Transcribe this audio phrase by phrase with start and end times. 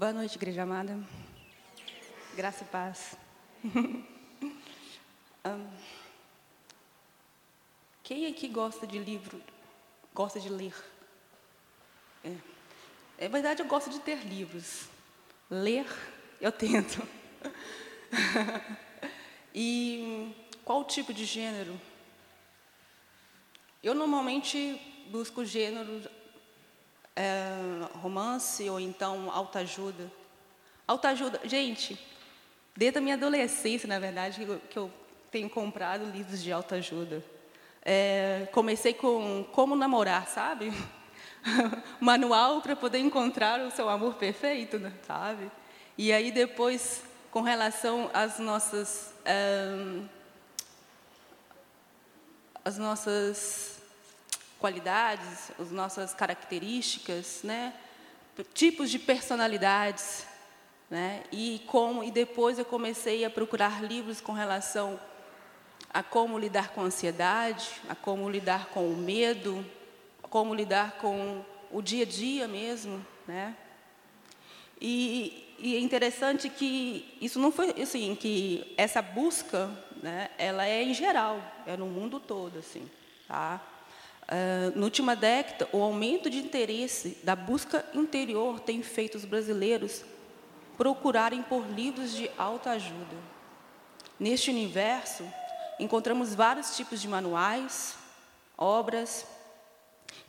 [0.00, 0.98] Boa noite, igreja amada.
[2.34, 3.18] Graça e paz.
[8.02, 9.42] quem aqui gosta de livro,
[10.14, 10.74] gosta de ler?
[12.24, 12.34] É.
[13.18, 14.88] é verdade, eu gosto de ter livros.
[15.50, 15.84] Ler,
[16.40, 17.06] eu tento.
[19.54, 21.78] e qual tipo de gênero?
[23.82, 24.80] Eu normalmente
[25.10, 26.08] busco gênero
[27.20, 27.52] é,
[27.98, 30.10] romance ou então autoajuda.
[30.88, 32.00] Autoajuda, gente,
[32.74, 34.90] desde a minha adolescência, na verdade, que eu, que eu
[35.30, 37.22] tenho comprado livros de autoajuda.
[37.82, 40.72] É, comecei com Como Namorar, sabe?
[42.00, 44.92] Manual para poder encontrar o seu amor perfeito, né?
[45.06, 45.50] sabe?
[45.98, 50.00] E aí depois, com relação às nossas, é,
[52.64, 53.79] as nossas
[54.60, 57.72] qualidades, as nossas características, né?
[58.54, 60.26] tipos de personalidades,
[60.88, 61.22] né?
[61.30, 64.98] E como e depois eu comecei a procurar livros com relação
[65.92, 69.64] a como lidar com a ansiedade, a como lidar com o medo,
[70.22, 73.56] como lidar com o dia a dia mesmo, né?
[74.80, 79.70] E, e é interessante que isso não foi assim que essa busca,
[80.02, 80.30] né?
[80.38, 82.88] Ela é em geral, é no mundo todo, assim,
[83.28, 83.60] tá?
[84.30, 90.04] Uh, na última década, o aumento de interesse da busca interior tem feito os brasileiros
[90.78, 93.16] procurarem por livros de autoajuda.
[94.20, 95.24] Neste universo,
[95.80, 97.96] encontramos vários tipos de manuais,
[98.56, 99.26] obras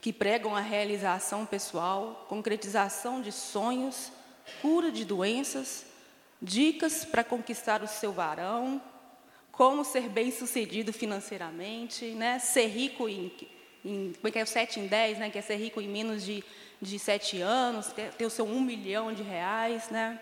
[0.00, 4.10] que pregam a realização pessoal, concretização de sonhos,
[4.60, 5.86] cura de doenças,
[6.40, 8.82] dicas para conquistar o seu varão,
[9.52, 12.40] como ser bem-sucedido financeiramente, né?
[12.40, 13.28] ser rico em
[13.82, 16.44] como é que é, 7 em 10, né, que é ser rico em menos de,
[16.80, 20.20] de 7 anos, ter, ter o seu 1 milhão de reais, né?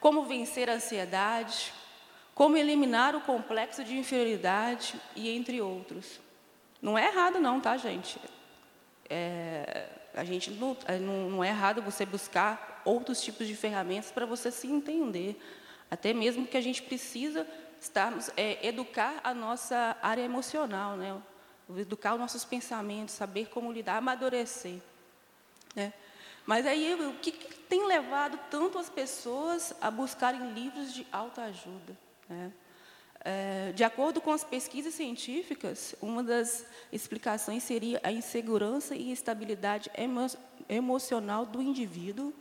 [0.00, 1.72] Como vencer a ansiedade,
[2.34, 6.20] como eliminar o complexo de inferioridade e entre outros.
[6.80, 8.18] Não é errado não, tá, gente?
[9.08, 10.50] É, a gente
[10.86, 15.40] é, não, não é errado você buscar outros tipos de ferramentas para você se entender.
[15.90, 17.46] Até mesmo que a gente precisa
[17.80, 21.14] estarmos, é, educar a nossa área emocional, né?
[21.78, 24.80] Educar os nossos pensamentos, saber como lidar, amadurecer.
[25.74, 25.92] Né?
[26.44, 31.96] Mas aí, o que, que, tem levado tanto as pessoas a buscarem livros de autoajuda?
[32.28, 32.52] Né?
[33.24, 39.90] É, de acordo com as pesquisas científicas, uma das explicações seria a insegurança e instabilidade
[39.94, 40.26] emo
[40.68, 42.32] emocional do indivíduo,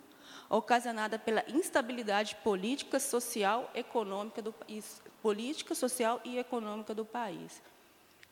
[0.49, 4.53] ocasionada pela instabilidade política, social, econômica do
[5.21, 7.61] política, social e econômica do país.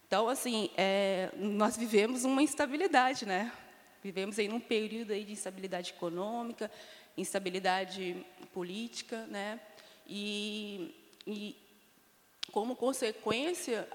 [0.09, 3.53] Então, assim, é, nós vivemos uma instabilidade, né?
[4.01, 6.71] Vivemos aí num período aí de instabilidade econômica,
[7.15, 9.59] instabilidade política, né?
[10.07, 11.55] E, e
[12.51, 13.87] como consequência,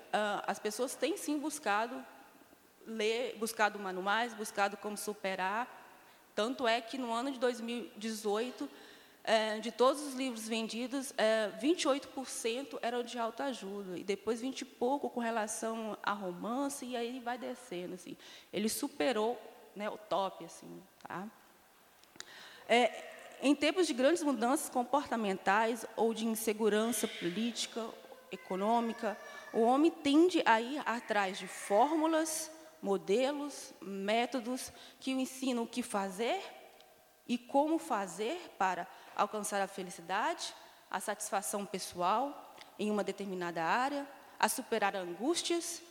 [0.46, 2.00] as pessoas têm sim buscado
[2.86, 5.66] ler, buscado manuais, buscado como superar.
[6.32, 8.68] Tanto é que no ano de 2018 é,
[9.62, 15.08] de todos os livros vendidos, é, 28% eram de autoajuda, e depois 20 e pouco
[15.08, 17.94] com relação a romance, e aí vai descendo.
[17.94, 18.16] Assim.
[18.52, 19.40] Ele superou
[19.74, 20.44] né, o top.
[20.44, 21.26] Assim, tá?
[22.68, 23.12] É,
[23.42, 27.88] em tempos de grandes mudanças comportamentais ou de insegurança política,
[28.30, 29.16] econômica,
[29.52, 32.50] o homem tende a ir atrás de fórmulas,
[32.82, 36.42] modelos, métodos que o ensinam o que fazer
[37.26, 40.54] e como fazer para alcançar a felicidade,
[40.90, 44.06] a satisfação pessoal em uma determinada área,
[44.38, 45.82] a superar angústias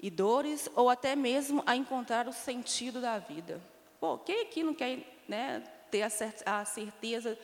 [0.00, 3.60] e dores, ou até mesmo a encontrar o sentido da vida.
[4.00, 7.38] Pô, quem aqui não quer né, ter a certeza,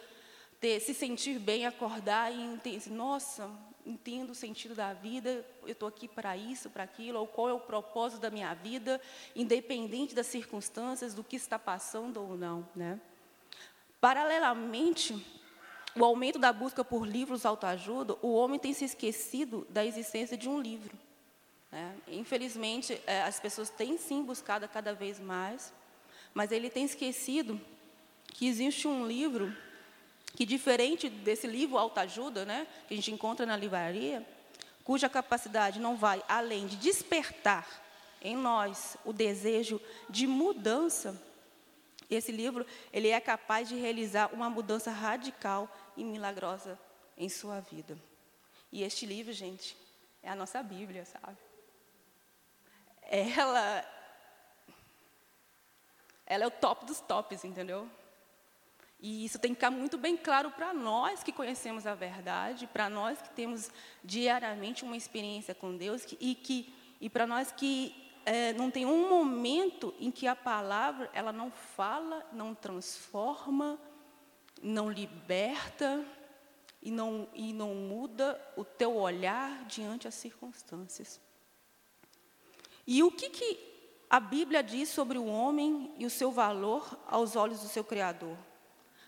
[0.60, 3.50] ter, se sentir bem, acordar e entender, nossa,
[3.86, 7.52] entendo o sentido da vida, eu estou aqui para isso, para aquilo, ou qual é
[7.52, 9.00] o propósito da minha vida,
[9.34, 13.00] independente das circunstâncias, do que está passando ou não, né?
[14.00, 15.14] Paralelamente,
[15.94, 20.48] o aumento da busca por livros autoajuda, o homem tem se esquecido da existência de
[20.48, 20.96] um livro.
[21.70, 21.94] Né?
[22.08, 25.72] Infelizmente, é, as pessoas têm sim buscado cada vez mais,
[26.32, 27.60] mas ele tem esquecido
[28.28, 29.54] que existe um livro
[30.36, 34.26] que, diferente desse livro autoajuda, né, que a gente encontra na livraria,
[34.84, 37.66] cuja capacidade não vai além de despertar
[38.22, 41.20] em nós o desejo de mudança,
[42.14, 46.78] esse livro, ele é capaz de realizar uma mudança radical e milagrosa
[47.16, 47.98] em sua vida.
[48.72, 49.76] E este livro, gente,
[50.22, 51.38] é a nossa Bíblia, sabe?
[53.02, 53.84] Ela
[56.26, 57.90] ela é o top dos tops, entendeu?
[59.00, 62.88] E isso tem que ficar muito bem claro para nós que conhecemos a verdade, para
[62.88, 63.68] nós que temos
[64.04, 69.08] diariamente uma experiência com Deus e que e para nós que é, não tem um
[69.08, 73.78] momento em que a palavra ela não fala, não transforma,
[74.62, 76.04] não liberta
[76.82, 81.20] e não, e não muda o teu olhar diante das circunstâncias.
[82.86, 83.58] E o que, que
[84.08, 88.36] a Bíblia diz sobre o homem e o seu valor aos olhos do seu Criador?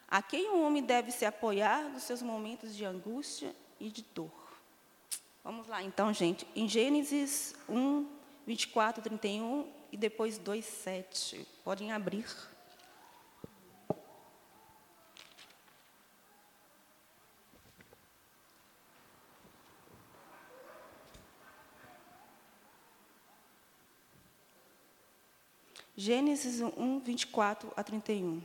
[0.08, 4.30] A quem o homem deve se apoiar nos seus momentos de angústia e de dor?
[5.42, 6.46] Vamos lá, então, gente.
[6.54, 8.06] Em Gênesis 1,
[8.46, 11.46] 24, 31 e depois 2, 7.
[11.64, 12.26] Podem abrir.
[25.94, 28.42] Gênesis 1, 24 a 31.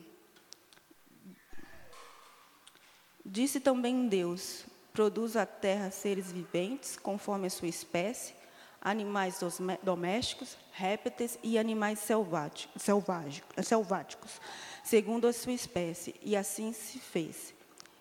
[3.26, 8.36] Disse também Deus: Produz a terra seres viventes, conforme a sua espécie,
[8.82, 9.40] animais
[9.84, 14.42] domésticos, répteis e animais selváticos,
[14.84, 16.16] segundo a sua espécie.
[16.22, 17.56] E assim se fez.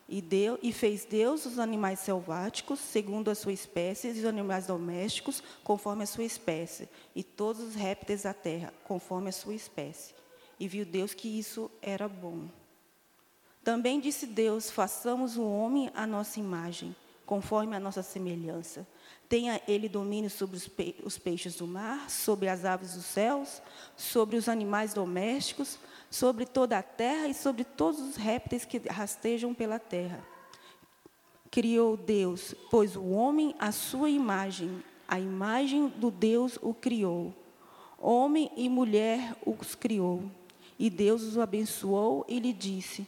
[0.08, 4.66] E, deu, e fez Deus os animais selváticos, segundo a sua espécie, e os animais
[4.66, 10.14] domésticos, conforme a sua espécie, e todos os répteis da terra, conforme a sua espécie.
[10.60, 12.48] E viu Deus que isso era bom.
[13.64, 16.94] Também disse Deus: façamos o homem à nossa imagem,
[17.26, 18.86] conforme a nossa semelhança.
[19.28, 23.60] Tenha ele domínio sobre os, pe os peixes do mar, sobre as aves dos céus,
[23.96, 25.78] sobre os animais domésticos,
[26.08, 30.24] sobre toda a terra e sobre todos os répteis que rastejam pela terra.
[31.50, 37.34] Criou Deus, pois o homem à sua imagem, a imagem do Deus o criou.
[37.98, 40.22] Homem e mulher os criou.
[40.78, 43.06] E Deus os abençoou e lhe disse: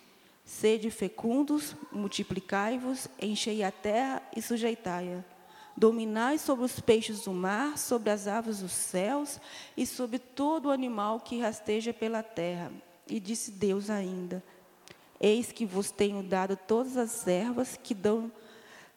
[0.49, 5.23] Sede fecundos, multiplicai-vos, enchei a terra e sujeitai-a.
[5.77, 9.39] Dominai sobre os peixes do mar, sobre as aves dos céus
[9.77, 12.73] e sobre todo animal que rasteja pela terra.
[13.07, 14.43] E disse Deus ainda:
[15.21, 18.33] Eis que vos tenho dado todas as ervas que dão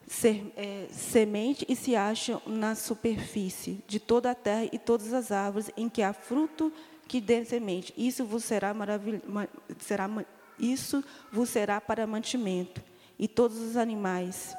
[0.06, 5.30] ser, é, semente e se acham na superfície de toda a terra e todas as
[5.30, 6.72] árvores em que há fruto
[7.06, 7.92] que dê semente.
[7.94, 9.22] Isso vos será maravilhoso.
[10.62, 12.80] Isso vos será para mantimento.
[13.18, 14.56] E todos os animais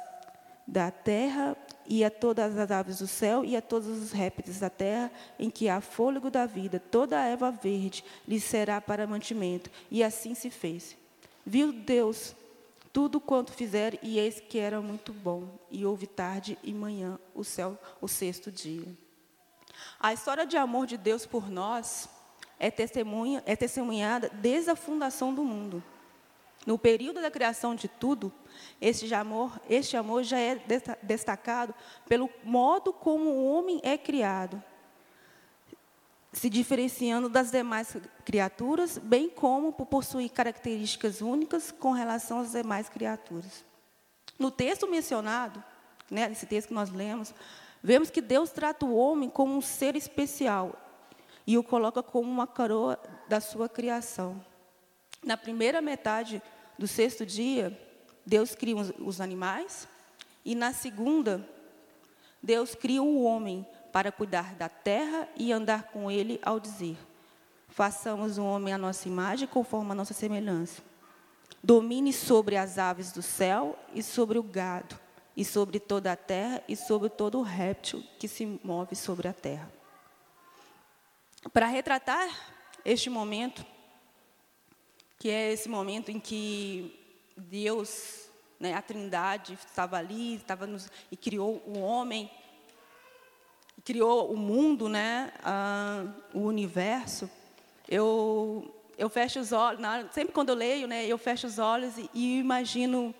[0.66, 1.56] da terra,
[1.86, 5.50] e a todas as aves do céu, e a todos os répteis da terra, em
[5.50, 9.70] que há fôlego da vida, toda a erva verde lhes será para mantimento.
[9.90, 10.96] E assim se fez.
[11.44, 12.34] Viu Deus
[12.92, 15.48] tudo quanto fizer, e eis que era muito bom.
[15.70, 18.86] E houve tarde e manhã o céu, o sexto dia.
[19.98, 22.08] A história de amor de Deus por nós
[22.58, 25.82] é, testemunha, é testemunhada desde a fundação do mundo.
[26.66, 28.32] No período da criação de tudo,
[28.80, 30.60] este amor, este amor já é
[31.02, 31.74] destacado
[32.08, 34.62] pelo modo como o homem é criado,
[36.32, 42.88] se diferenciando das demais criaturas, bem como por possuir características únicas com relação às demais
[42.88, 43.64] criaturas.
[44.38, 45.62] No texto mencionado,
[46.10, 47.32] né, nesse texto que nós lemos,
[47.82, 50.74] vemos que Deus trata o homem como um ser especial
[51.46, 54.44] e o coloca como uma coroa da sua criação.
[55.22, 56.42] Na primeira metade
[56.78, 57.78] do sexto dia,
[58.26, 59.88] Deus cria os animais,
[60.44, 61.46] e na segunda,
[62.42, 66.98] Deus cria o homem para cuidar da terra e andar com ele ao dizer:
[67.68, 70.82] Façamos o homem à nossa imagem, conforme a nossa semelhança.
[71.62, 74.98] Domine sobre as aves do céu e sobre o gado,
[75.36, 79.32] e sobre toda a terra e sobre todo o réptil que se move sobre a
[79.32, 79.72] terra.
[81.52, 82.28] Para retratar
[82.84, 83.64] este momento,
[85.24, 86.94] que é esse momento em que
[87.34, 88.28] Deus,
[88.60, 92.30] né, a Trindade, estava ali, estava nos, e criou o homem,
[93.82, 95.32] criou o mundo, né,
[96.34, 97.30] o universo.
[97.88, 99.80] Eu eu fecho os olhos,
[100.12, 103.14] sempre quando eu leio, né, eu fecho os olhos e, e imagino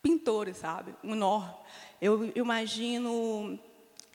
[0.00, 1.52] pintores, sabe, enorme.
[2.00, 3.58] Eu imagino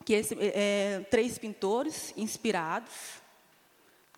[0.06, 3.22] que esse, é, três pintores inspirados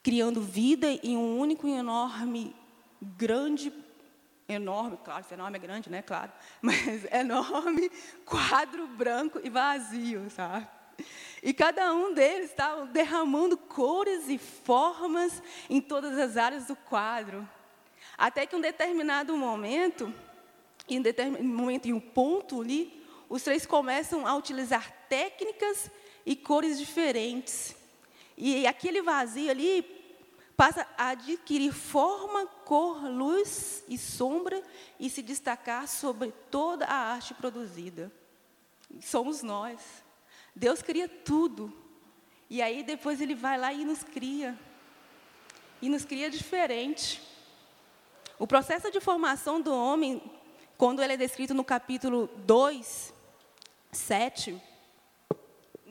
[0.06, 2.56] criando vida em um único e enorme,
[3.02, 3.74] grande,
[4.48, 6.32] enorme, claro, enorme é grande, né, claro,
[6.62, 7.90] mas enorme
[8.24, 10.68] quadro branco e vazio, sabe?
[11.42, 17.50] E cada um deles estava derramando cores e formas em todas as áreas do quadro.
[18.16, 20.14] Até que um determinado momento,
[20.88, 25.90] em um determinado momento, em um ponto ali, os três começam a utilizar técnicas
[26.24, 27.76] e cores diferentes.
[28.38, 29.95] E aquele vazio ali
[30.56, 34.62] passa a adquirir forma, cor, luz e sombra
[35.00, 38.12] e se destacar sobre toda a arte produzida.
[39.02, 39.82] Somos nós.
[40.56, 41.74] Deus cria tudo.
[42.50, 44.58] E aí depois ele vai lá e nos cria.
[45.82, 47.22] E nos cria diferente.
[48.40, 50.22] O processo de formação do homem,
[50.78, 53.14] quando ele é descrito no capítulo 2,
[53.92, 54.62] 7,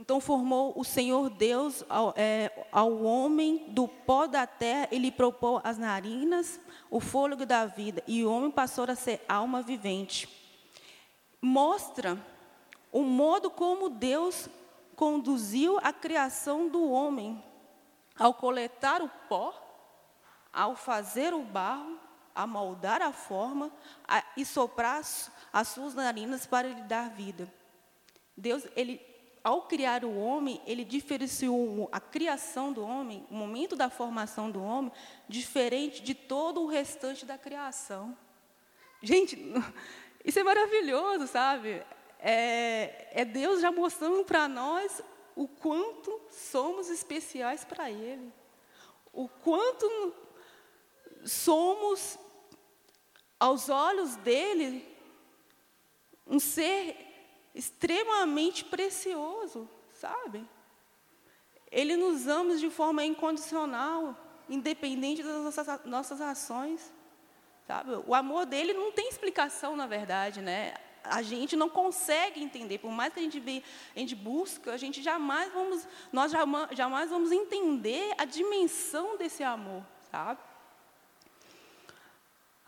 [0.04, 5.62] então formou o Senhor Deus ao, é, ao, homem do pó da terra, ele propôs
[5.64, 10.28] as narinas, o fôlego da vida, e o homem passou a ser alma vivente.
[11.40, 12.18] Mostra
[12.92, 14.46] o modo como Deus
[14.94, 17.42] conduziu a criação do homem,
[18.18, 19.54] ao coletar o pó,
[20.52, 21.98] ao fazer o barro,
[22.34, 23.72] a moldar a forma
[24.06, 25.00] a, e soprar
[25.50, 27.50] as suas narinas para lhe dar vida.
[28.36, 29.13] Deus, ele
[29.44, 34.62] ao criar o homem, ele diferenciou a criação do homem, o momento da formação do
[34.62, 34.90] homem,
[35.28, 38.16] diferente de todo o restante da criação.
[39.02, 39.38] Gente,
[40.24, 41.84] isso é maravilhoso, sabe?
[42.18, 45.02] É, é Deus já mostrando para nós
[45.36, 48.32] o quanto somos especiais para Ele,
[49.12, 50.14] o quanto
[51.22, 52.18] somos,
[53.38, 54.88] aos olhos dele,
[56.26, 57.03] um ser
[57.54, 60.44] extremamente precioso, sabe?
[61.70, 64.16] Ele nos ama de forma incondicional,
[64.48, 66.92] independente das nossas, nossas ações,
[67.66, 67.92] sabe?
[68.06, 70.74] O amor dele não tem explicação, na verdade, né?
[71.02, 75.02] A gente não consegue entender, por mais que a gente, a gente busca, a gente
[75.02, 76.32] jamais vamos, nós
[76.72, 80.40] jamais vamos entender a dimensão desse amor, sabe?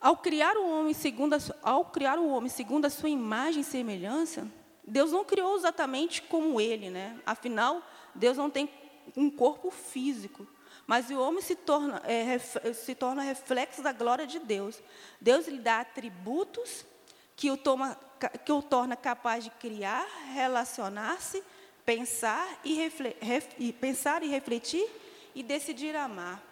[0.00, 3.64] Ao criar o homem segundo a, ao criar o homem segundo a sua imagem e
[3.64, 4.46] semelhança,
[4.86, 7.18] Deus não criou exatamente como ele, né?
[7.26, 7.82] Afinal,
[8.14, 8.70] Deus não tem
[9.16, 10.46] um corpo físico.
[10.86, 14.80] Mas o homem se torna, é, se torna reflexo da glória de Deus.
[15.20, 16.86] Deus lhe dá atributos
[17.34, 17.98] que o, toma,
[18.44, 21.42] que o torna capaz de criar, relacionar-se,
[21.84, 24.88] pensar e, refle, ref, e pensar e refletir
[25.34, 26.42] e decidir amar.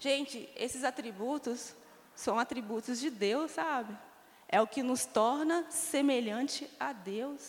[0.00, 1.74] Gente, esses atributos
[2.14, 3.96] são atributos de Deus, sabe?
[4.52, 7.40] É o que nos torna semelhante a Deus.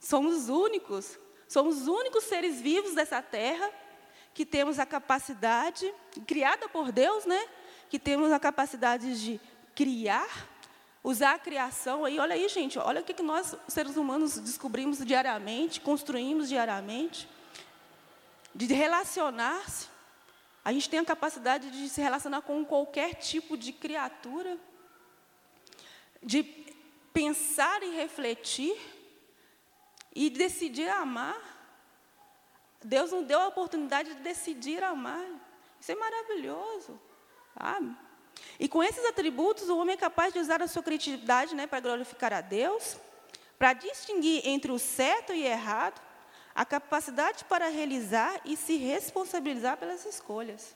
[0.00, 3.70] Somos únicos, somos os únicos seres vivos dessa terra
[4.32, 5.92] que temos a capacidade,
[6.26, 7.46] criada por Deus, né?
[7.90, 9.38] Que temos a capacidade de
[9.74, 10.48] criar,
[11.04, 12.06] usar a criação.
[12.06, 17.28] Aí, olha aí, gente, olha o que nós, seres humanos, descobrimos diariamente, construímos diariamente,
[18.54, 19.88] de relacionar-se.
[20.64, 24.56] A gente tem a capacidade de se relacionar com qualquer tipo de criatura
[26.22, 26.42] de
[27.12, 28.76] pensar e refletir
[30.14, 31.56] e decidir amar.
[32.82, 35.26] Deus nos deu a oportunidade de decidir amar.
[35.80, 37.00] Isso é maravilhoso.
[37.56, 37.96] Sabe?
[38.58, 41.80] E com esses atributos, o homem é capaz de usar a sua criatividade né, para
[41.80, 42.96] glorificar a Deus,
[43.58, 46.00] para distinguir entre o certo e o errado,
[46.54, 50.74] a capacidade para realizar e se responsabilizar pelas escolhas.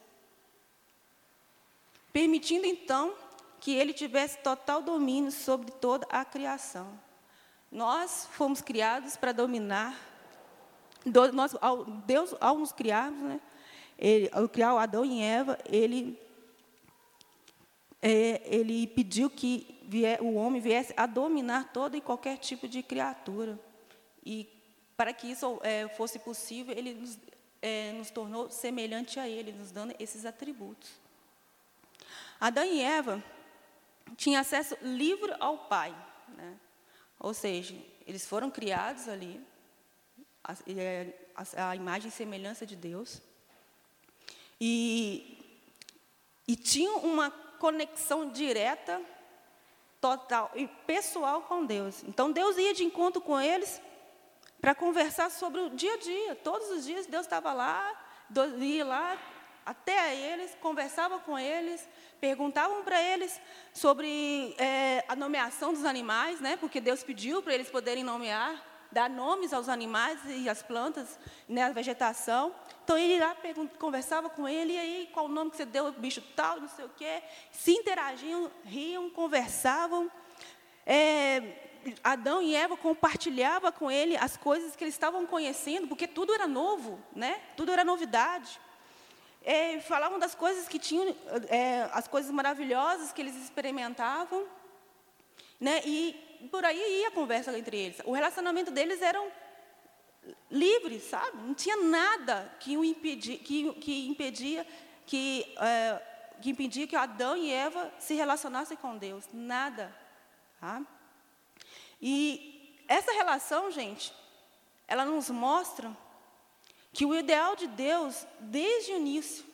[2.13, 3.17] Permitindo, então,
[3.63, 6.99] que ele tivesse total domínio sobre toda a criação.
[7.71, 9.97] Nós fomos criados para dominar.
[11.33, 11.55] Nós,
[12.05, 13.41] Deus, ao nos criarmos, né,
[13.97, 16.21] ele, ao criar o Adão e Eva, ele,
[18.03, 22.83] é, ele pediu que vier, o homem viesse a dominar todo e qualquer tipo de
[22.83, 23.57] criatura.
[24.27, 24.49] E
[24.97, 27.17] para que isso é, fosse possível, ele nos,
[27.63, 30.91] é, nos tornou semelhante a ele, nos dando esses atributos.
[32.41, 33.23] Adão e Eva
[34.17, 35.95] tinha acesso livre ao Pai.
[36.29, 36.57] Né?
[37.19, 37.75] Ou seja,
[38.07, 39.41] eles foram criados ali,
[40.43, 43.21] a, é, a, a imagem e semelhança de Deus,
[44.61, 45.39] e,
[46.47, 49.01] e tinham uma conexão direta,
[50.01, 52.03] total e pessoal com Deus.
[52.03, 53.81] Então Deus ia de encontro com eles
[54.61, 56.35] para conversar sobre o dia a dia.
[56.37, 57.93] Todos os dias Deus estava lá,
[58.59, 59.17] ia lá
[59.65, 61.89] até eles, conversava com eles,
[62.21, 63.41] perguntavam para eles
[63.73, 66.57] sobre é, a nomeação dos animais, né?
[66.57, 71.63] Porque Deus pediu para eles poderem nomear, dar nomes aos animais e às plantas, né,
[71.63, 72.55] a vegetação.
[72.85, 73.37] Então ele lá
[73.79, 76.85] conversava com ele, e aí qual o nome que você deu, bicho tal, não sei
[76.85, 77.23] o quê.
[77.51, 80.11] Se interagiam, riam, conversavam.
[80.85, 81.71] É,
[82.03, 86.47] Adão e Eva compartilhavam com ele as coisas que eles estavam conhecendo, porque tudo era
[86.47, 87.41] novo, né?
[87.57, 88.61] Tudo era novidade
[89.45, 91.15] é, falavam das coisas que tinham,
[91.49, 94.47] é, as coisas maravilhosas que eles experimentavam,
[95.61, 95.81] né?
[95.85, 98.01] E por aí ia a conversa entre eles.
[98.05, 99.31] O relacionamento deles eram
[100.51, 101.37] livres, sabe?
[101.39, 104.67] Não tinha nada que, o impedia, que, que impedia
[105.07, 106.03] que, é,
[106.41, 109.29] que impedia que Adão e Eva se relacionassem com Deus.
[109.33, 109.95] Nada.
[110.61, 110.83] Tá?
[112.01, 114.13] E essa relação, gente,
[114.87, 115.97] ela nos mostra
[116.93, 119.45] que o ideal de Deus, desde o início,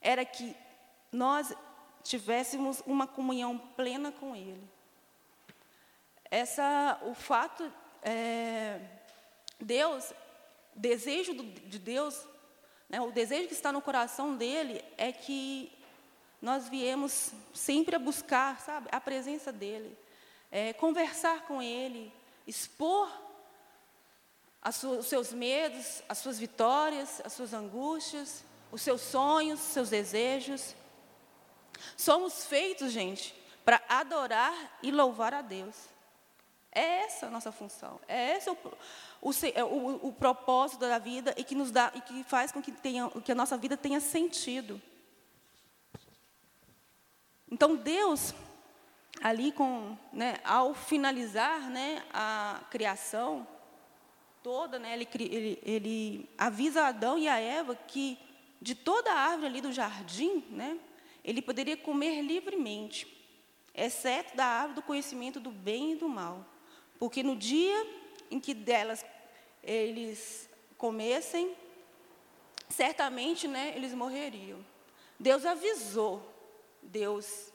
[0.00, 0.56] era que
[1.12, 1.52] nós
[2.02, 4.62] tivéssemos uma comunhão plena com Ele.
[6.30, 7.72] Essa, o fato,
[8.02, 8.80] é,
[9.60, 10.12] Deus,
[10.74, 12.26] desejo de Deus,
[12.88, 15.72] né, o desejo que está no coração dele é que
[16.40, 19.96] nós viemos sempre a buscar, sabe, a presença dele,
[20.50, 22.12] é, conversar com ele,
[22.46, 23.10] expor
[24.64, 30.74] os seus medos, as suas vitórias, as suas angústias, os seus sonhos, os seus desejos.
[31.96, 33.34] Somos feitos, gente,
[33.64, 35.76] para adorar e louvar a Deus.
[36.72, 38.00] É essa a nossa função.
[38.06, 38.56] É esse o,
[39.22, 42.60] o, é o, o propósito da vida e que nos dá e que faz com
[42.60, 44.80] que, tenha, que a nossa vida tenha sentido.
[47.50, 48.34] Então Deus,
[49.22, 53.46] ali com, né, ao finalizar né, a criação
[54.48, 58.18] toda, né, ele, ele, ele avisa Adão e a Eva que
[58.62, 60.78] de toda a árvore ali do jardim, né,
[61.22, 63.06] ele poderia comer livremente,
[63.74, 66.46] exceto da árvore do conhecimento do bem e do mal.
[66.98, 67.76] Porque no dia
[68.30, 69.04] em que delas
[69.62, 71.54] eles comessem,
[72.70, 74.64] certamente né, eles morreriam.
[75.20, 76.22] Deus avisou,
[76.82, 77.52] Deus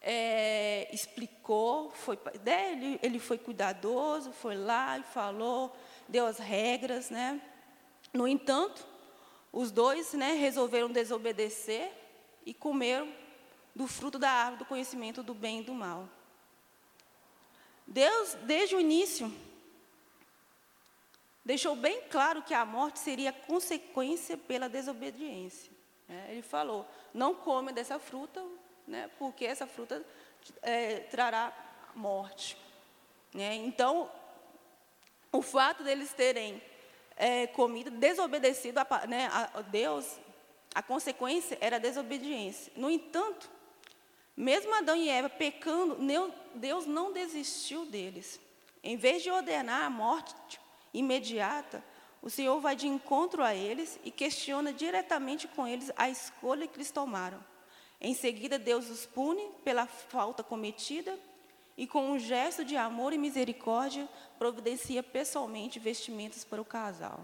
[0.00, 5.72] é, explicou, foi, né, ele, ele foi cuidadoso, foi lá e falou,
[6.08, 7.10] deu as regras.
[7.10, 7.40] Né?
[8.12, 8.86] No entanto,
[9.52, 11.92] os dois né, resolveram desobedecer
[12.44, 13.12] e comeram
[13.74, 16.08] do fruto da árvore do conhecimento do bem e do mal.
[17.86, 19.32] Deus, desde o início,
[21.44, 25.70] deixou bem claro que a morte seria consequência pela desobediência.
[26.08, 28.44] É, ele falou: não come dessa fruta,
[28.86, 30.04] né, porque essa fruta
[30.62, 31.52] é, trará
[31.94, 32.56] morte.
[33.34, 34.10] É, então,
[35.36, 36.62] o fato deles terem
[37.16, 40.18] é, comido, desobedecido a, né, a Deus,
[40.74, 42.72] a consequência era a desobediência.
[42.76, 43.50] No entanto,
[44.36, 45.96] mesmo Adão e Eva pecando,
[46.54, 48.38] Deus não desistiu deles.
[48.82, 50.60] Em vez de ordenar a morte
[50.92, 51.82] imediata,
[52.22, 56.76] o Senhor vai de encontro a eles e questiona diretamente com eles a escolha que
[56.76, 57.42] eles tomaram.
[58.00, 61.18] Em seguida, Deus os pune pela falta cometida
[61.76, 64.08] e, com um gesto de amor e misericórdia,
[64.38, 67.20] providencia pessoalmente vestimentas para o casal.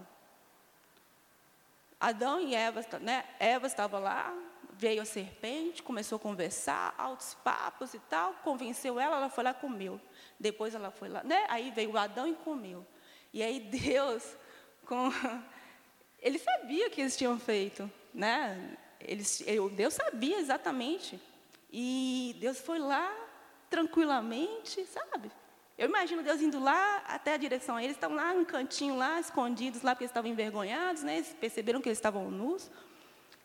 [1.98, 3.24] Adão e Eva, né?
[3.38, 4.36] Eva estava lá,
[4.72, 9.50] veio a serpente, começou a conversar, altos papos e tal, convenceu ela, ela foi lá
[9.50, 10.00] e comeu.
[10.38, 11.46] Depois ela foi lá, né?
[11.48, 12.84] Aí veio Adão e comeu.
[13.32, 14.36] E aí Deus,
[14.84, 15.10] com,
[16.20, 18.76] ele sabia o que eles tinham feito, né?
[19.00, 19.42] Eles,
[19.74, 21.18] Deus sabia exatamente.
[21.72, 23.21] E Deus foi lá
[23.72, 25.32] tranquilamente, sabe?
[25.78, 27.80] Eu imagino Deus indo lá até a direção.
[27.80, 31.16] Eles estão lá no cantinho, lá, escondidos, lá, porque eles estavam envergonhados, né?
[31.16, 32.70] Eles perceberam que eles estavam nus.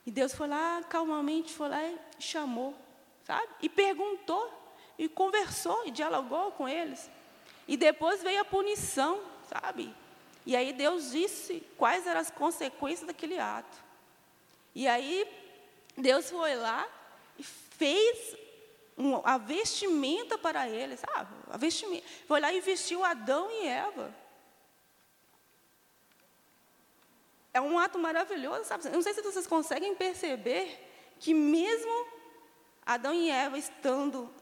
[0.06, 2.76] E Deus foi lá, calmamente, foi lá e chamou,
[3.24, 3.48] sabe?
[3.62, 4.52] E perguntou,
[5.00, 7.10] e conversou, e dialogou com eles.
[7.66, 9.96] E depois veio a punição, sabe?
[10.46, 13.78] E aí Deus disse quais eram as consequências daquele ato.
[14.76, 15.26] E aí
[15.98, 16.86] Deus foi lá
[17.40, 18.47] e fez
[18.98, 21.34] um, a vestimenta para eles, sabe?
[21.50, 22.06] A vestimenta.
[22.26, 24.14] Foi lá e vestiu Adão e Eva.
[27.54, 28.90] É um ato maravilhoso, sabe?
[28.90, 30.84] Não sei se vocês conseguem perceber
[31.20, 32.08] que mesmo
[32.86, 34.34] Adão e Eva estando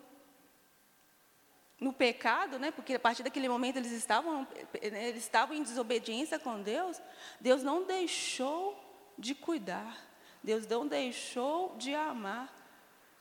[1.80, 2.72] no pecado, né?
[2.72, 4.48] Porque a partir daquele momento eles estavam
[4.82, 7.02] eles estavam em desobediência com Deus,
[7.39, 8.78] Deus não deixou
[9.18, 9.98] de cuidar.
[10.44, 12.64] Deus não deixou de amar.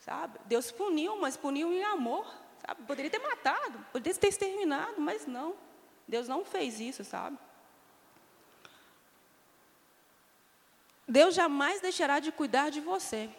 [0.05, 0.39] Sabe?
[0.45, 2.31] Deus puniu, mas puniu em amor.
[2.63, 2.83] Sabe?
[2.83, 5.55] Poderia ter matado, poderia ter exterminado, mas não.
[6.07, 7.39] Deus não fez isso, sabe?
[11.07, 13.31] Deus jamais deixará de cuidar de você.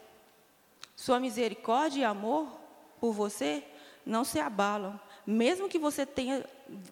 [0.96, 2.48] Sua misericórdia e amor
[2.98, 3.64] por você
[4.04, 6.44] não se abalam, mesmo que você tenha,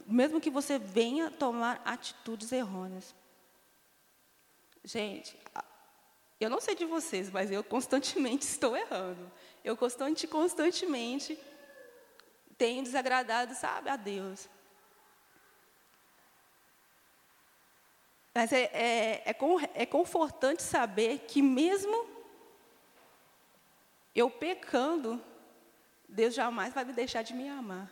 [0.07, 3.13] mesmo que você venha tomar atitudes errôneas.
[4.85, 5.37] Gente,
[6.41, 9.31] eu não sei de vocês, mas eu constantemente estou errando.
[9.65, 11.39] Eu constante, constantemente
[12.59, 14.49] tenho desagradado, sabe, a Deus.
[18.35, 19.37] Mas é, é, é,
[19.75, 22.07] é confortante saber que mesmo
[24.15, 25.23] eu pecando,
[26.09, 27.91] Deus jamais vai me deixar de me amar.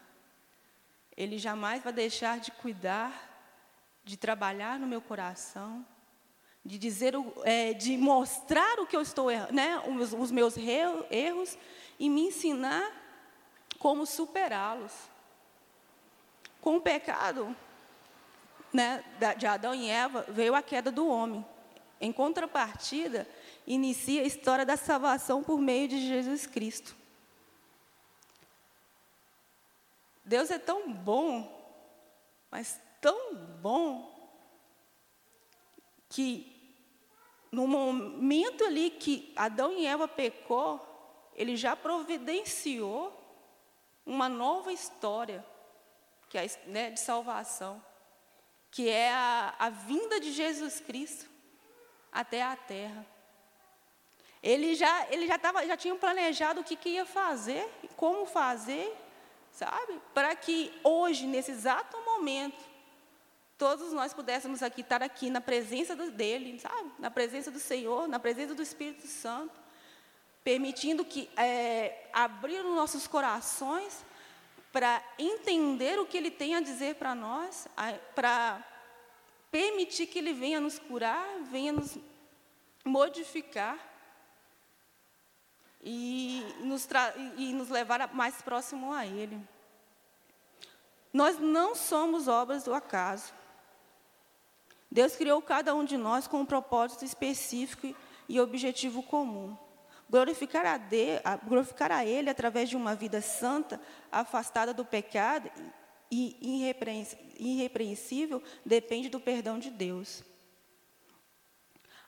[1.16, 3.30] Ele jamais vai deixar de cuidar,
[4.04, 5.87] de trabalhar no meu coração,
[6.64, 11.59] de dizer, é, de mostrar o que eu estou né, os, os meus erros
[11.98, 12.90] e me ensinar
[13.79, 14.92] como superá-los.
[16.61, 17.57] Com o pecado
[18.72, 19.05] né,
[19.37, 21.44] de Adão e Eva veio a queda do homem.
[22.01, 23.29] Em contrapartida,
[23.66, 26.96] inicia a história da salvação por meio de Jesus Cristo.
[30.25, 31.61] Deus é tão bom,
[32.51, 34.12] mas tão bom,
[36.12, 36.53] que
[37.51, 40.79] no momento ali que Adão e Eva pecou,
[41.35, 43.18] ele já providenciou
[44.05, 45.44] uma nova história
[46.29, 47.83] que é né, de salvação,
[48.70, 51.31] que é a, a vinda de Jesus Cristo
[52.11, 53.07] até a terra.
[54.42, 58.94] Ele já, ele já, tava, já tinha planejado o que, que ia fazer, como fazer,
[59.51, 59.98] sabe?
[60.12, 62.71] Para que hoje, nesse exato momento,
[63.62, 66.90] todos nós pudéssemos aqui estar aqui na presença dele, sabe?
[66.98, 69.55] Na presença do Senhor, na presença do Espírito Santo,
[70.42, 74.05] permitindo que é, abrir os nossos corações
[74.72, 77.68] para entender o que ele tem a dizer para nós,
[78.16, 78.66] para
[79.48, 81.96] permitir que ele venha nos curar, venha nos
[82.85, 83.79] modificar
[85.85, 86.88] e nos,
[87.37, 89.40] e nos levar mais próximo a Ele.
[91.12, 93.33] Nós não somos obras do acaso.
[94.92, 97.96] Deus criou cada um de nós com um propósito específico
[98.28, 99.57] e objetivo comum.
[100.09, 103.81] Glorificar a, de, glorificar a Ele através de uma vida santa,
[104.12, 105.50] afastada do pecado
[106.11, 106.37] e
[107.38, 110.22] irrepreensível, depende do perdão de Deus.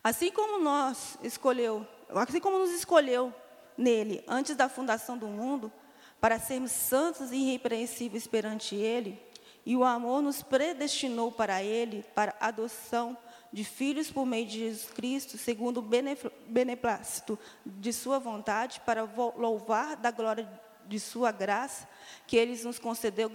[0.03, 3.33] Assim como nós escolheu, assim como nos escolheu
[3.79, 5.73] nele antes da fundação do mundo,
[6.20, 9.18] para sermos santos e irrepreensíveis perante ele,
[9.66, 13.16] e o amor nos predestinou para ele, para adoção
[13.53, 15.88] de filhos por meio de Jesus Cristo, segundo o
[16.48, 19.05] beneplácito de sua vontade, para
[19.37, 20.48] louvar da glória
[20.87, 21.88] de sua graça,
[22.27, 23.31] que ele nos concedeu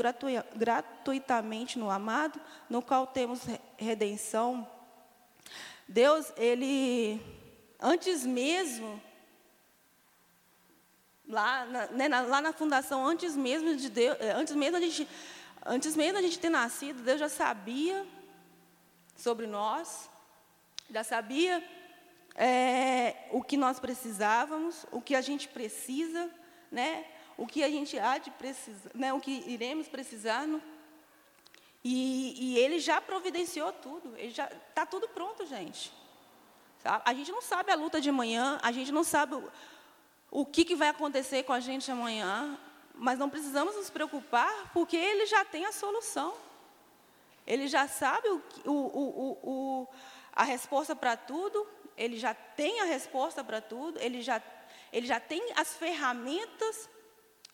[0.55, 2.39] gratuitamente no amado,
[2.69, 3.41] no qual temos
[3.77, 4.67] redenção.
[5.87, 7.19] Deus, ele,
[7.79, 9.01] antes mesmo
[11.29, 15.07] lá na, né, lá na fundação, antes mesmo de Deus, antes mesmo a gente,
[15.69, 18.05] antes mesmo a gente ter nascido, Deus já sabia
[19.15, 20.09] sobre nós,
[20.89, 21.63] já sabia
[22.35, 26.29] é, o que nós precisávamos, o que a gente precisa,
[26.71, 27.05] né?
[27.37, 29.13] O que a gente há de precisar, né?
[29.13, 30.61] O que iremos precisar, no,
[31.83, 34.15] e, e, Ele já providenciou tudo.
[34.17, 35.93] Ele já está tudo pronto, gente.
[36.83, 39.35] A gente não sabe a luta de manhã, a gente não sabe
[40.31, 42.57] o que, que vai acontecer com a gente amanhã,
[42.99, 46.35] mas não precisamos nos preocupar, porque Ele já tem a solução.
[47.47, 49.87] Ele já sabe o, o, o,
[50.33, 54.41] a resposta para tudo, Ele já tem a resposta para tudo, Ele já,
[54.91, 56.89] ele já tem as ferramentas,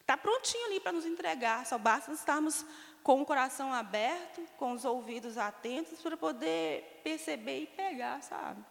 [0.02, 2.66] está prontinho ali para nos entregar, só basta estarmos
[3.04, 8.66] com o coração aberto, com os ouvidos atentos, para poder perceber e pegar, sabe?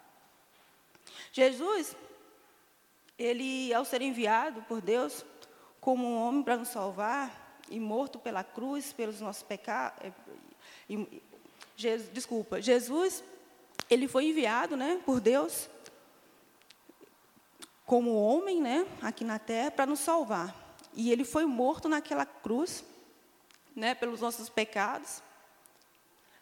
[1.33, 1.97] Jesus,
[3.17, 5.25] ele, ao ser enviado por Deus
[5.85, 10.13] como um homem para nos salvar e morto pela cruz pelos nossos pecados,
[11.77, 13.23] Jesus, desculpa, Jesus,
[13.91, 15.69] ele foi enviado, né, por Deus
[17.85, 20.57] como homem, né, aqui na terra para nos salvar.
[20.95, 22.83] E ele foi morto naquela cruz,
[23.77, 25.23] né, pelos nossos pecados,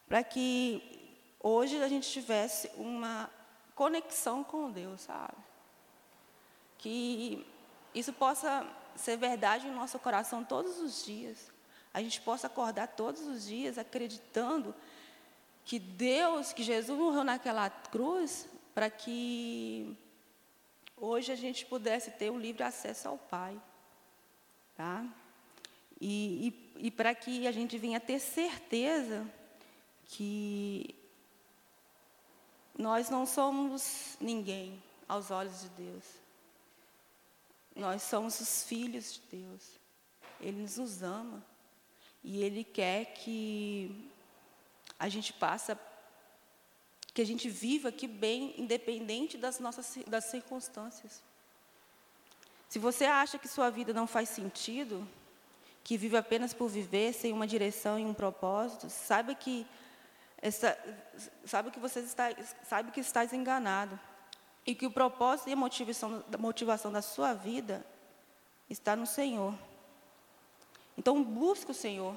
[0.07, 3.29] para que hoje a gente tivesse uma
[3.75, 5.35] conexão com Deus, sabe?
[6.83, 7.47] que
[7.95, 11.51] isso possa ser verdade em nosso coração todos os dias.
[11.93, 14.75] A gente possa acordar todos os dias acreditando
[15.65, 19.97] que Deus, que Jesus morreu naquela cruz para que
[20.97, 23.61] hoje a gente pudesse ter o livre acesso ao Pai.
[24.77, 25.05] Tá?
[26.01, 29.27] E, e, e para que a gente venha ter certeza
[30.07, 30.95] que
[32.77, 36.22] nós não somos ninguém aos olhos de Deus.
[37.75, 39.63] Nós somos os filhos de Deus.
[40.41, 41.45] Ele nos ama.
[42.23, 44.11] E Ele quer que
[44.99, 45.77] a gente passe,
[47.13, 51.23] que a gente viva aqui bem, independente das nossas das circunstâncias.
[52.69, 55.07] Se você acha que sua vida não faz sentido,
[55.85, 59.67] que vive apenas por viver, sem uma direção e um propósito, saiba que
[60.41, 60.79] essa,
[61.45, 62.29] sabe que você está,
[62.65, 63.99] sabe que estás enganado.
[64.65, 67.85] E que o propósito e a motivação, motivação da sua vida
[68.71, 69.55] está no Senhor.
[70.97, 72.15] Então, busque o Senhor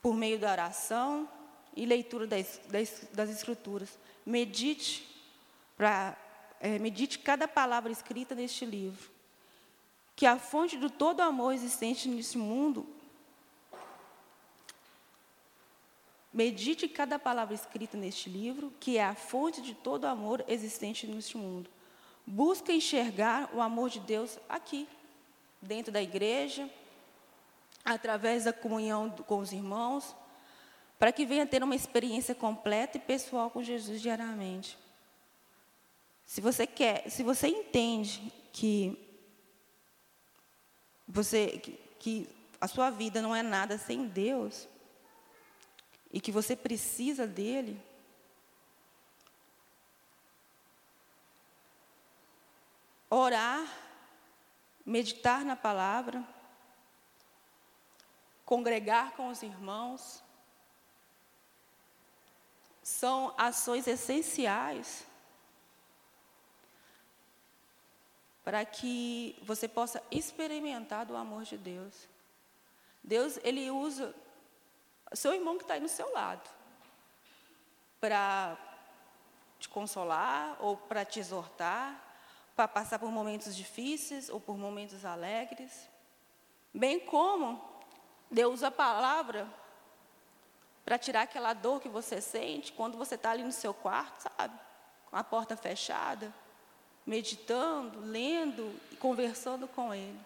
[0.00, 1.28] por meio da oração
[1.76, 3.98] e leitura das, das, das Escrituras.
[4.24, 5.08] medite,
[5.76, 6.16] pra,
[6.60, 9.10] é, medite cada palavra escrita neste livro.
[10.14, 12.86] Que a fonte de todo amor existente nesse mundo
[16.32, 21.36] Medite cada palavra escrita neste livro, que é a fonte de todo amor existente neste
[21.36, 21.68] mundo.
[22.26, 24.88] Busca enxergar o amor de Deus aqui,
[25.60, 26.70] dentro da igreja,
[27.84, 30.14] através da comunhão com os irmãos,
[30.98, 34.78] para que venha ter uma experiência completa e pessoal com Jesus diariamente.
[36.24, 38.98] Se você quer, se você entende que
[41.06, 42.28] você que, que
[42.60, 44.68] a sua vida não é nada sem Deus,
[46.12, 47.80] e que você precisa dele,
[53.08, 53.66] orar,
[54.84, 56.22] meditar na palavra,
[58.44, 60.22] congregar com os irmãos,
[62.82, 65.06] são ações essenciais
[68.44, 72.08] para que você possa experimentar do amor de Deus.
[73.02, 74.14] Deus, ele usa
[75.14, 76.48] seu irmão que está aí no seu lado,
[78.00, 78.56] para
[79.58, 82.00] te consolar ou para te exortar,
[82.56, 85.88] para passar por momentos difíceis ou por momentos alegres.
[86.74, 87.62] Bem como
[88.30, 89.46] Deus usa a palavra
[90.84, 94.58] para tirar aquela dor que você sente quando você está ali no seu quarto, sabe?
[95.08, 96.32] Com a porta fechada,
[97.06, 100.18] meditando, lendo e conversando com Ele.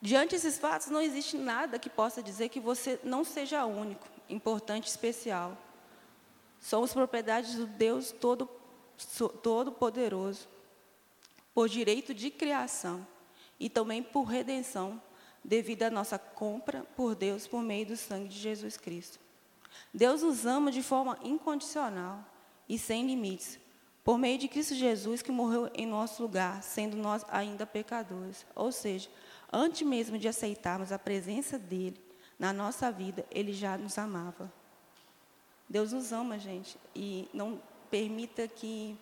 [0.00, 4.86] Diante desses fatos, não existe nada que possa dizer que você não seja único, importante,
[4.86, 5.58] especial.
[6.60, 8.48] Somos propriedades do Deus todo,
[9.42, 10.48] todo poderoso,
[11.52, 13.06] por direito de criação
[13.58, 15.02] e também por redenção,
[15.42, 19.18] devido à nossa compra por Deus por meio do sangue de Jesus Cristo.
[19.92, 22.24] Deus nos ama de forma incondicional
[22.68, 23.58] e sem limites,
[24.04, 28.46] por meio de Cristo Jesus que morreu em nosso lugar, sendo nós ainda pecadores.
[28.54, 29.08] Ou seja,
[29.52, 32.00] Antes mesmo de aceitarmos a presença dele
[32.38, 34.52] na nossa vida, ele já nos amava.
[35.68, 38.98] Deus nos ama, gente, e não permita que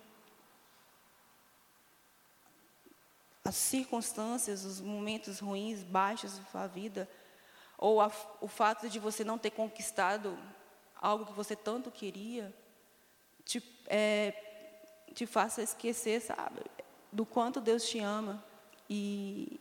[3.44, 7.08] as circunstâncias, os momentos ruins, baixos da sua vida,
[7.78, 10.36] ou a, o fato de você não ter conquistado
[10.96, 12.54] algo que você tanto queria,
[13.44, 14.32] te, é,
[15.14, 16.62] te faça esquecer, sabe,
[17.12, 18.44] do quanto Deus te ama
[18.90, 19.60] e